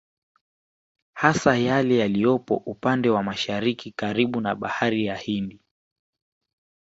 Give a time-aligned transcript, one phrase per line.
[1.13, 5.61] Hasa yale yaliyopo upande wa Masahariki karibu na bahari ya Hindi